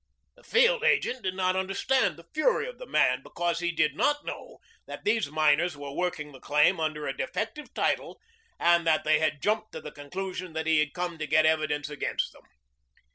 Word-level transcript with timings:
The 0.35 0.41
field 0.43 0.83
agent 0.83 1.21
did 1.21 1.35
not 1.35 1.55
understand 1.55 2.17
the 2.17 2.25
fury 2.33 2.67
of 2.67 2.79
the 2.79 2.87
man, 2.87 3.21
because 3.21 3.59
he 3.59 3.71
did 3.71 3.95
not 3.95 4.25
know 4.25 4.57
that 4.87 5.03
these 5.05 5.29
miners 5.29 5.77
were 5.77 5.91
working 5.91 6.31
the 6.31 6.39
claim 6.39 6.79
under 6.79 7.05
a 7.05 7.15
defective 7.15 7.71
title 7.75 8.19
and 8.59 8.87
that 8.87 9.03
they 9.03 9.19
had 9.19 9.43
jumped 9.43 9.73
to 9.73 9.79
the 9.79 9.91
conclusion 9.91 10.53
that 10.53 10.65
he 10.65 10.79
had 10.79 10.93
come 10.95 11.19
to 11.19 11.27
get 11.27 11.45
evidence 11.45 11.87
against 11.87 12.33
them. 12.33 12.45